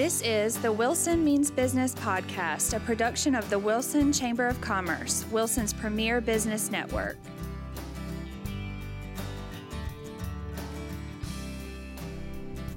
[0.00, 5.26] This is the Wilson Means Business podcast, a production of the Wilson Chamber of Commerce,
[5.30, 7.18] Wilson's premier business network.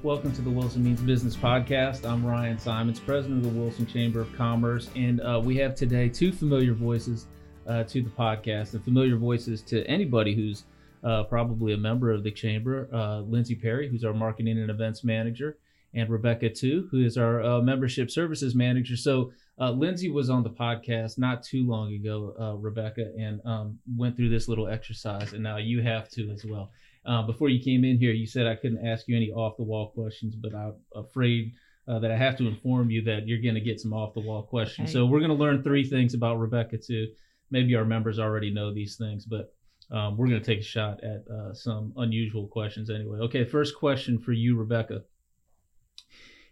[0.02, 2.06] Welcome to the Wilson Means Business podcast.
[2.06, 6.10] I'm Ryan Simons, president of the Wilson Chamber of Commerce, and uh, we have today
[6.10, 7.28] two familiar voices
[7.68, 10.66] uh, to the podcast, and familiar voices to anybody who's
[11.06, 12.90] uh, probably a member of the chamber.
[12.92, 15.56] Uh, Lindsay Perry, who's our marketing and events manager,
[15.94, 18.96] and Rebecca too, who is our uh, membership services manager.
[18.96, 23.80] So uh, Lindsay was on the podcast not too long ago, uh, Rebecca, and um,
[23.96, 26.72] went through this little exercise, and now you have to as well.
[27.06, 29.64] Uh, before you came in here, you said I couldn't ask you any off the
[29.64, 31.54] wall questions, but I'm afraid
[31.88, 34.22] uh, that I have to inform you that you're going to get some off the
[34.22, 34.88] wall questions.
[34.88, 34.94] Okay.
[34.94, 37.08] So we're going to learn three things about Rebecca too.
[37.52, 39.54] Maybe our members already know these things, but
[39.92, 43.20] um, we're going to take a shot at uh, some unusual questions anyway.
[43.20, 45.04] Okay, first question for you, Rebecca.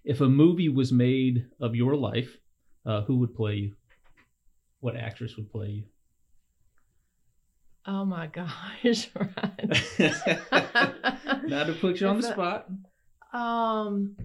[0.04, 2.36] If a movie was made of your life,
[2.86, 3.76] uh, who would play you?
[4.80, 5.84] What actress would play you?
[7.86, 9.70] Oh my gosh, right.
[11.48, 12.68] Not to put you on the If, spot.
[13.34, 14.16] um,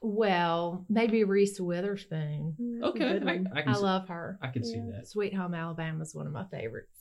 [0.00, 2.80] well, maybe Reese Witherspoon.
[2.82, 4.38] Okay, I, I can I see, love her.
[4.40, 5.08] I can see that.
[5.08, 6.96] Sweet Home Alabama is one of my favorites.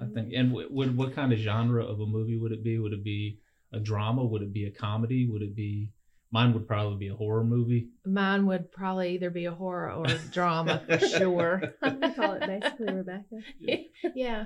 [0.00, 0.32] I think.
[0.34, 2.78] And w- would what kind of genre of a movie would it be?
[2.78, 3.38] Would it be
[3.72, 4.24] a drama?
[4.24, 5.28] Would it be a comedy?
[5.28, 5.90] Would it be?
[6.30, 7.88] Mine would probably be a horror movie.
[8.04, 11.62] Mine would probably either be a horror or a drama for sure.
[11.82, 13.36] We call it basically Rebecca.
[14.14, 14.44] yeah,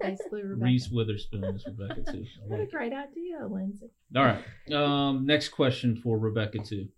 [0.00, 0.64] basically Rebecca.
[0.64, 2.24] Reese Witherspoon is Rebecca too.
[2.46, 3.90] What a great idea, Lindsay.
[4.14, 4.72] All right.
[4.72, 6.88] Um, next question for Rebecca too.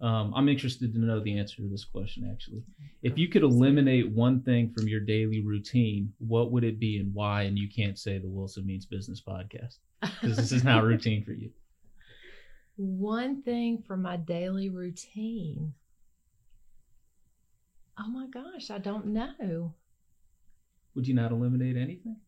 [0.00, 2.62] Um, I'm interested to know the answer to this question actually.
[3.02, 7.14] If you could eliminate one thing from your daily routine, what would it be and
[7.14, 7.42] why?
[7.42, 11.32] And you can't say the Wilson Means Business podcast because this is not routine for
[11.32, 11.50] you.
[12.78, 15.74] One thing for my daily routine.
[17.98, 19.74] Oh my gosh, I don't know.
[20.94, 22.18] Would you not eliminate anything?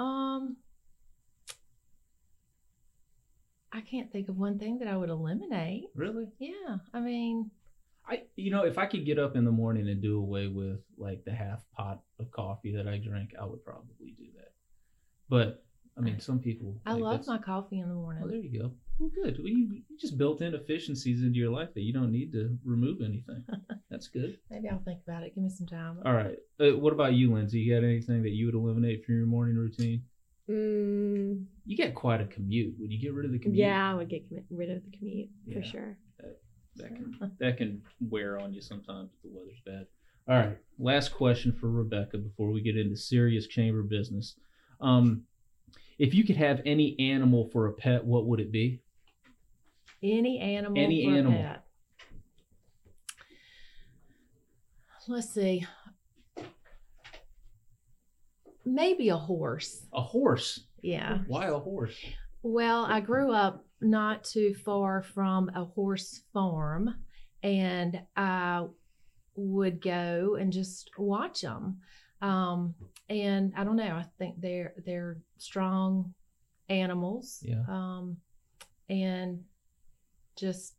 [0.00, 0.56] Um,
[3.72, 5.84] I can't think of one thing that I would eliminate.
[5.94, 6.26] Really?
[6.40, 7.48] Yeah, I mean,
[8.04, 10.80] I you know if I could get up in the morning and do away with
[10.96, 14.52] like the half pot of coffee that I drink, I would probably do that.
[15.28, 15.62] But
[15.96, 16.80] I mean, some people.
[16.84, 18.22] I like, love my coffee in the morning.
[18.24, 18.42] Oh, morning.
[18.42, 18.72] there you go.
[18.98, 19.38] Well, good.
[19.38, 22.58] Well, you, you just built in efficiencies into your life that you don't need to
[22.64, 23.44] remove anything.
[23.90, 24.38] That's good.
[24.50, 25.34] Maybe I'll think about it.
[25.34, 25.98] Give me some time.
[26.04, 26.36] All right.
[26.60, 27.60] Uh, what about you, Lindsay?
[27.60, 30.02] You got anything that you would eliminate from your morning routine?
[30.50, 32.74] Mm, You get quite a commute.
[32.80, 33.58] Would you get rid of the commute?
[33.60, 35.60] yeah, I would get commi- rid of the commute Yeah.
[35.60, 35.98] for sure.
[36.76, 39.86] That can that can wear on you sometimes if the weather's bad.
[40.28, 40.58] All right.
[40.78, 44.36] Last question for Rebecca before we get into serious chamber business.
[44.80, 45.24] Um,
[45.98, 48.80] if you could have any animal for a pet, what would it be?
[50.02, 50.82] Any animal.
[50.82, 51.32] Any animal.
[51.32, 51.64] pet.
[55.08, 55.66] Let's see.
[58.64, 59.86] Maybe a horse.
[59.94, 60.60] A horse.
[60.82, 61.18] Yeah.
[61.26, 61.96] Why a horse?
[62.42, 66.94] Well, I grew up not too far from a horse farm,
[67.42, 68.66] and I
[69.34, 71.78] would go and just watch them.
[72.20, 72.74] Um,
[73.08, 73.96] and I don't know.
[73.96, 76.12] I think they're they're strong
[76.68, 77.38] animals.
[77.42, 77.62] Yeah.
[77.68, 78.18] Um,
[78.90, 79.44] and
[80.38, 80.74] just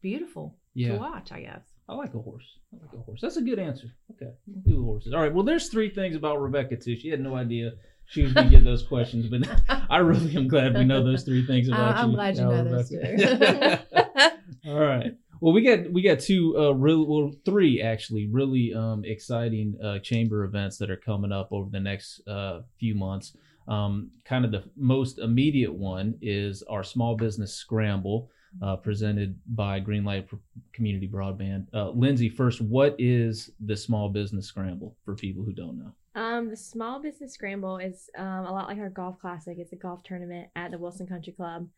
[0.00, 0.92] beautiful Yeah.
[0.92, 1.32] to watch.
[1.32, 1.62] I guess.
[1.88, 2.44] I like a horse.
[2.72, 3.20] I like a horse.
[3.20, 3.88] That's a good answer.
[4.12, 5.12] Okay, we'll do the horses.
[5.12, 5.32] All right.
[5.34, 6.96] Well, there's three things about Rebecca too.
[6.96, 7.72] She had no idea
[8.06, 9.48] she was going to get those questions, but
[9.90, 12.50] I really am glad we know those three things about I- I'm glad you now,
[12.50, 13.82] know those Rebecca.
[14.66, 15.12] All right.
[15.40, 19.98] Well, we got we got two uh real well three actually really um exciting uh
[20.00, 23.34] chamber events that are coming up over the next uh few months.
[23.66, 28.28] Um kind of the most immediate one is our small business scramble
[28.62, 30.28] uh presented by Greenlight
[30.72, 31.66] Community Broadband.
[31.72, 35.92] Uh Lindsay, first what is the small business scramble for people who don't know?
[36.16, 39.58] Um, the Small Business Scramble is um, a lot like our golf classic.
[39.58, 41.68] It's a golf tournament at the Wilson Country Club.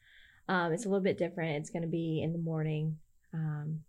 [0.49, 1.57] Um, it's a little bit different.
[1.59, 2.97] It's going to be in the morning,
[3.35, 3.81] um,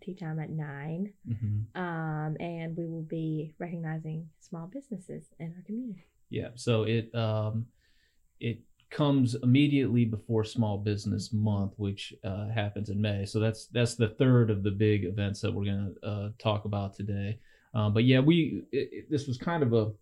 [0.00, 1.80] tee time at nine, Mm-hmm.
[1.82, 6.04] um, and we will be recognizing small businesses in our community.
[6.30, 7.66] Yeah, so it um,
[8.38, 8.60] it
[8.90, 13.24] comes immediately before Small Business Month, which uh, happens in May.
[13.26, 16.94] So that's that's the third of the big events that we're gonna uh, talk about
[16.94, 17.38] today.
[17.74, 19.92] Um, but yeah, we it, it- this was kind of a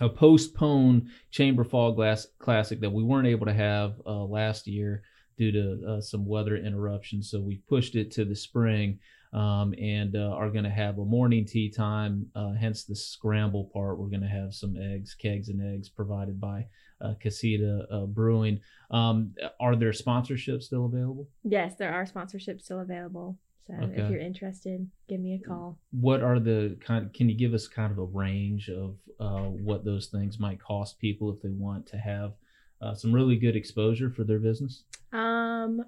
[0.00, 5.02] a postponed Chamber Fall Glass Classic that we weren't able to have uh, last year
[5.38, 7.30] due to uh, some weather interruptions.
[7.30, 8.98] So we pushed it to the spring
[9.32, 12.26] um, and uh, are going to have a morning tee time.
[12.34, 13.98] Uh, hence the scramble part.
[13.98, 16.66] We're going to have some eggs, kegs, and eggs provided by
[17.00, 18.60] uh, Casita uh, Brewing.
[18.90, 21.28] Um, are there sponsorships still available?
[21.44, 23.38] Yes, there are sponsorships still available.
[23.66, 24.00] So Okay.
[24.00, 25.78] if you're interested, give me a call.
[25.90, 27.12] What are the kind?
[27.12, 31.00] Can you give us kind of a range of uh, what those things might cost
[31.00, 32.34] people if they want to have
[32.80, 34.84] uh, some really good exposure for their business?
[35.12, 35.84] Um,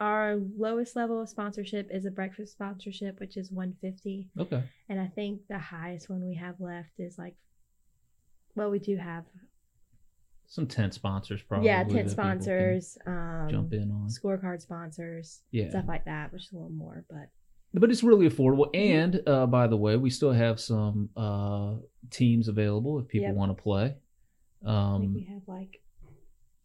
[0.00, 4.64] our lowest level of sponsorship is a breakfast sponsorship, which is 150, Okay.
[4.88, 7.36] and I think the highest one we have left is like,
[8.56, 9.24] well, we do have
[10.46, 11.66] Some tent sponsors, probably.
[11.66, 14.08] yeah, tent sponsors, um, Jump in on.
[14.08, 15.70] scorecard sponsors, Yeah.
[15.70, 17.28] stuff like that, which is a little more, but
[17.76, 18.68] but it's really affordable.
[18.72, 21.74] And uh, by the way, we still have some uh,
[22.10, 23.34] teams available if people Yep.
[23.36, 23.84] want to play.
[23.84, 25.82] I think Um, we have like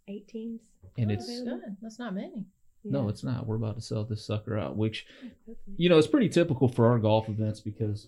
[0.08, 0.62] eight teams.
[0.98, 1.78] and Oh, it's that's good.
[1.82, 2.46] That's not many.
[2.84, 3.48] no, it's not.
[3.48, 5.08] We're about to sell this sucker out, which
[5.78, 8.08] you know it's pretty typical for our golf events because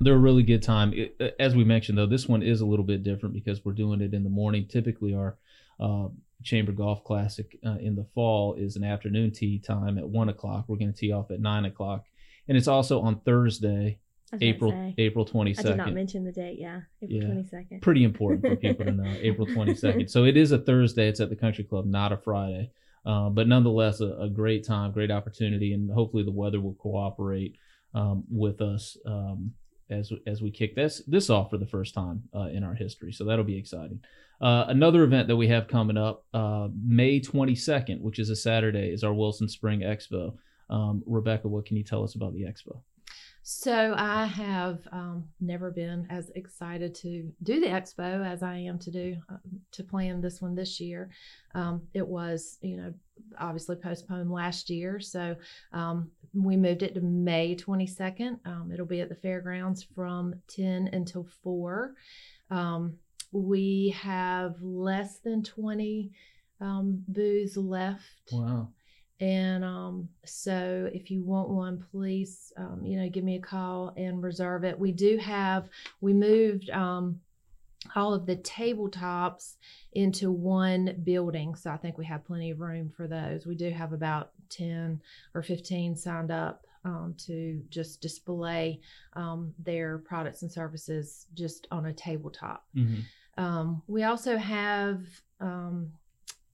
[0.00, 0.92] they're a really good time.
[0.94, 3.72] It, uh, as we mentioned, though, this one is a little bit different because we're
[3.72, 4.66] doing it in the morning.
[4.68, 5.36] Typically, our
[5.80, 6.08] uh,
[6.42, 10.64] Chamber Golf Classic uh, in the fall is an afternoon tee time at one o'clock.
[10.68, 12.04] We're going to tee off at nine o'clock,
[12.46, 13.98] and it's also on Thursday,
[14.32, 14.94] I was gonna April say.
[14.98, 16.58] April twenty I did not mention the date.
[16.60, 17.26] Yeah, April Yeah.
[17.26, 17.82] twenty second.
[17.82, 19.14] Pretty important for people to know.
[19.20, 20.08] April twenty second.
[20.10, 21.08] So it is a Thursday.
[21.08, 22.70] It's at the Country Club, not a Friday.
[23.06, 27.56] Uh, but nonetheless, a, a great time, great opportunity, and hopefully the weather will cooperate
[27.94, 29.52] um, with us um,
[29.90, 33.12] as as we kick this this off for the first time uh, in our history.
[33.12, 34.00] So that'll be exciting.
[34.40, 38.90] Uh, another event that we have coming up, uh, May 22nd, which is a Saturday,
[38.90, 40.34] is our Wilson Spring Expo.
[40.70, 42.80] Um, Rebecca, what can you tell us about the expo?
[43.42, 48.78] So I have um, never been as excited to do the expo as I am
[48.80, 49.40] to do um,
[49.72, 51.08] to plan this one this year.
[51.54, 52.92] Um, it was, you know,
[53.38, 55.34] obviously postponed last year, so
[55.72, 58.38] um, we moved it to May 22nd.
[58.44, 61.94] Um, it'll be at the fairgrounds from 10 until 4.
[62.50, 62.98] Um,
[63.32, 66.10] we have less than 20
[66.60, 68.32] um, booths left.
[68.32, 68.68] Wow.
[69.20, 73.92] And um, so if you want one, please, um, you know, give me a call
[73.96, 74.78] and reserve it.
[74.78, 75.68] We do have,
[76.00, 77.20] we moved um,
[77.94, 79.56] all of the tabletops
[79.92, 81.54] into one building.
[81.54, 83.46] So I think we have plenty of room for those.
[83.46, 85.00] We do have about 10
[85.34, 88.80] or 15 signed up um, to just display
[89.14, 92.64] um, their products and services just on a tabletop.
[92.74, 93.00] hmm
[93.36, 95.02] Um, we also have
[95.40, 95.92] um,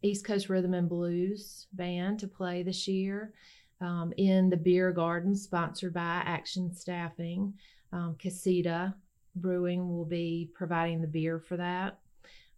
[0.03, 3.33] East Coast Rhythm and Blues band to play this year
[3.81, 7.55] um, in the beer garden, sponsored by Action Staffing.
[7.93, 8.95] Um, Casita
[9.37, 11.99] Brewing will be providing the beer for that.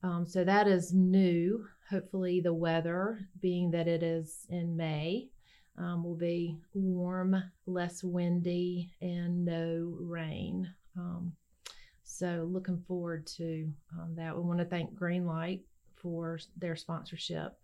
[0.03, 1.67] Um, so that is new.
[1.91, 5.29] Hopefully, the weather, being that it is in May,
[5.79, 10.73] um, will be warm, less windy, and no rain.
[10.97, 11.33] Um,
[12.03, 14.35] so looking forward to um, that.
[14.35, 15.61] We want to thank Greenlight
[15.97, 17.59] for their sponsorship,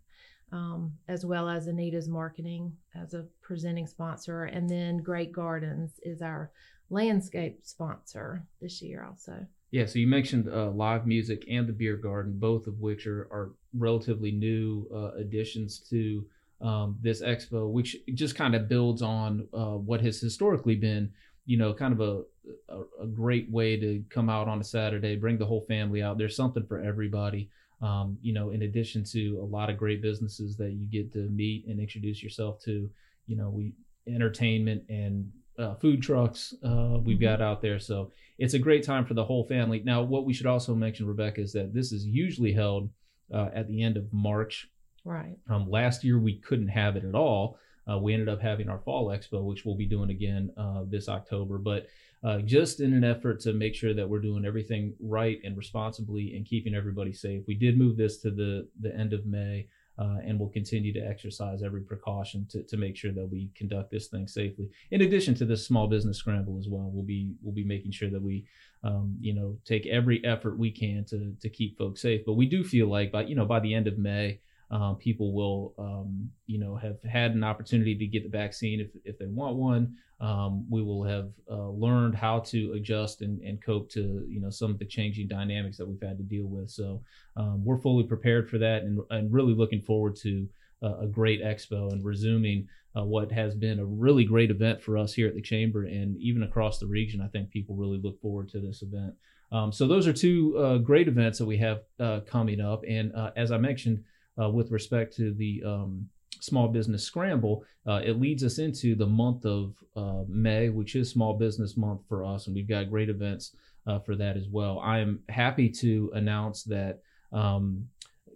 [0.51, 6.21] um, as well as Anita's marketing as a presenting sponsor, and then Great Gardens is
[6.21, 6.51] our
[6.89, 9.45] landscape sponsor this year also.
[9.71, 13.27] Yeah, so you mentioned uh, live music and the beer garden, both of which are,
[13.31, 16.25] are relatively new uh, additions to
[16.61, 21.11] um, this expo, which just kind of builds on uh, what has historically been,
[21.45, 22.21] you know, kind of a,
[22.69, 26.17] a, a great way to come out on a Saturday, bring the whole family out.
[26.17, 27.49] There's something for everybody.
[27.81, 31.29] Um, you know, in addition to a lot of great businesses that you get to
[31.29, 32.89] meet and introduce yourself to,
[33.27, 33.73] you know, we
[34.07, 37.21] entertainment and uh, food trucks uh, we've Mhm.
[37.21, 37.79] got out there.
[37.79, 39.81] So it's a great time for the whole family.
[39.83, 42.89] Now, what we should also mention, Rebecca, is that this is usually held
[43.31, 44.69] uh, at the end of March.
[45.05, 45.35] Right.
[45.49, 47.57] Um, last year we couldn't have it at all.
[47.89, 51.09] Uh, we ended up having our fall expo, which we'll be doing again uh, this
[51.09, 51.57] October.
[51.57, 51.87] But
[52.23, 56.35] uh, just in an effort to make sure that we're doing everything right and responsibly
[56.35, 59.67] and keeping everybody safe, we did move this to the the end of May.
[59.99, 63.91] Uh, and we'll continue to exercise every precaution to, to make sure that we conduct
[63.91, 64.67] this thing safely.
[64.89, 68.09] In addition to this small business scramble as well, we'll be we'll be making sure
[68.09, 68.45] that we,
[68.83, 72.21] um, you know, take every effort we can to to keep folks safe.
[72.25, 74.39] But we do feel like by you know by the end of May,
[74.71, 78.89] um, people will um, you know have had an opportunity to get the vaccine if
[79.05, 79.95] if they want one.
[80.19, 84.49] Um, we will have uh, learned how to adjust and, and cope to you know
[84.49, 86.69] some of the changing dynamics that we've had to deal with.
[86.69, 87.01] So
[87.35, 90.47] um, we're fully prepared for that and, and really looking forward to
[90.81, 94.97] uh, a great expo and resuming uh, what has been a really great event for
[94.97, 97.21] us here at the chamber and even across the region.
[97.21, 99.13] I think people really look forward to this event.
[99.51, 101.81] Um, so those are two uh, great events that we have
[102.25, 102.83] coming up.
[102.87, 104.03] And as I mentioned,
[104.41, 106.07] uh, with respect to the um,
[106.39, 111.09] small business scramble, uh, it leads us into the month of uh, May, which is
[111.09, 113.55] Small Business Month for us, and we've got great events
[113.87, 114.79] uh, for that as well.
[114.79, 117.87] I am happy to announce that um,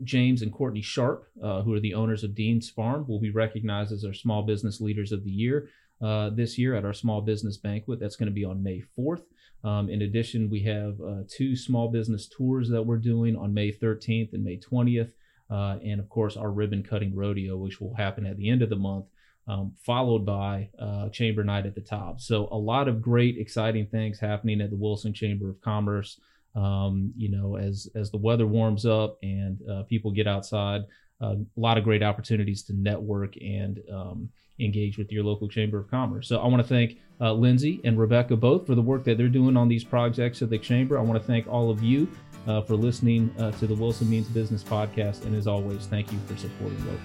[0.04, 3.92] James and Courtney Sharp, uh, who are the owners of Dean's Farm, will be recognized
[3.92, 5.70] as our Small Business Leaders of the Year.
[6.00, 8.00] uh, this year at our small business banquet.
[8.00, 9.24] That's going to be on May 4th.
[9.64, 14.34] Um, in addition, we have two small business tours that we're doing on May 13th
[14.34, 15.12] and May 20th.
[15.50, 18.70] Uh, and of course, our ribbon cutting rodeo, which will happen at the end of
[18.70, 19.06] the month,
[19.48, 22.20] um, followed by uh, Chamber Night at the top.
[22.20, 26.20] So, a lot of great, exciting things happening at the Wilson Chamber of Commerce.
[26.56, 30.82] Um, you know, as as the weather warms up and uh, people get outside,
[31.22, 35.80] uh, a lot of great opportunities to network and um, engage with your local chamber
[35.80, 36.28] of commerce.
[36.28, 39.30] So I want to thank uh, Lindsay and Rebecca both for the work that they're
[39.30, 40.98] doing on these projects at the chamber.
[40.98, 42.08] I want to thank all of you
[42.48, 45.26] uh, for listening uh, to the Wilson Means Business podcast.
[45.26, 47.00] And as always, thank you for supporting local.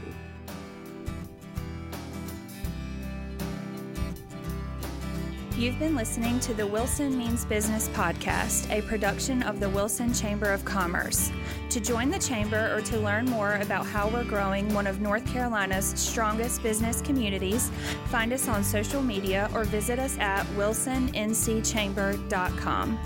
[5.56, 10.50] You've been listening to the Wilson Means Business podcast, a production of the Wilson Chamber
[10.50, 11.30] of Commerce.
[11.70, 15.24] To join the Chamber or to learn more about how we're growing one of North
[15.24, 17.70] Carolina's strongest business communities,
[18.06, 22.98] find us on social media or visit us at wilsonnchamber.com.